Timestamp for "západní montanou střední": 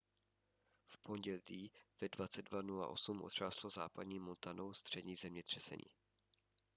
3.69-5.15